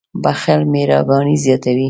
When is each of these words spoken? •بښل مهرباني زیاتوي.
•بښل 0.23 0.61
مهرباني 0.73 1.35
زیاتوي. 1.43 1.79